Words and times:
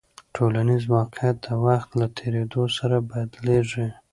ټولنیز 0.35 0.83
واقیعت 0.95 1.37
د 1.45 1.47
وخت 1.65 1.89
له 1.99 2.07
تېرېدو 2.17 2.63
سره 2.77 2.95
بدلېږي. 3.09 3.87